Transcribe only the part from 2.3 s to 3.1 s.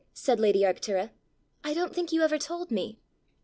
told me."